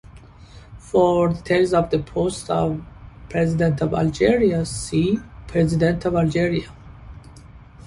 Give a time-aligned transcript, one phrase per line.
[0.79, 2.83] For details of the post of
[3.29, 6.73] President of Algeria see: "President of Algeria"